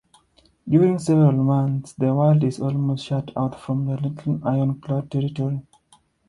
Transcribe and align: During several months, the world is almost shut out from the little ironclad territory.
During 0.67 0.97
several 0.97 1.31
months, 1.33 1.93
the 1.93 2.11
world 2.15 2.43
is 2.43 2.59
almost 2.59 3.05
shut 3.05 3.29
out 3.37 3.59
from 3.59 3.85
the 3.85 3.97
little 3.97 4.39
ironclad 4.47 5.11
territory. 5.11 5.61